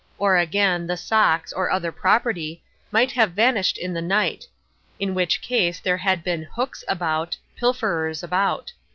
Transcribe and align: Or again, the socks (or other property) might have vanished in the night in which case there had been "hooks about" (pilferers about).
Or 0.17 0.35
again, 0.35 0.87
the 0.87 0.97
socks 0.97 1.53
(or 1.53 1.69
other 1.69 1.91
property) 1.91 2.63
might 2.91 3.11
have 3.11 3.33
vanished 3.33 3.77
in 3.77 3.93
the 3.93 4.01
night 4.01 4.47
in 4.99 5.13
which 5.13 5.43
case 5.43 5.79
there 5.79 5.97
had 5.97 6.23
been 6.23 6.41
"hooks 6.55 6.83
about" 6.87 7.37
(pilferers 7.59 8.23
about). 8.23 8.71